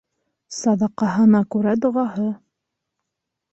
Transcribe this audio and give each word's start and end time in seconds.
Саҙаҡаһына 0.59 1.43
күрә 1.57 1.75
доғаһы. 1.85 2.27